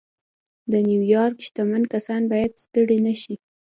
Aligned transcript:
د 0.71 0.73
نيويارک 0.87 1.37
شتمن 1.47 1.83
کسان 1.93 2.21
بايد 2.31 2.51
ستړي 2.63 2.97
نه 3.05 3.13
شي. 3.21 3.35